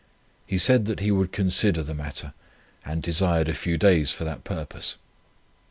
[0.47, 2.33] He said that he would consider the matter,
[2.83, 4.95] and desired a few days for that purpose.